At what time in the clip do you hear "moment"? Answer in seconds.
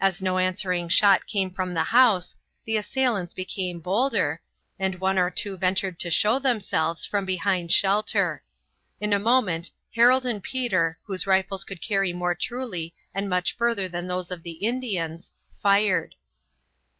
9.18-9.72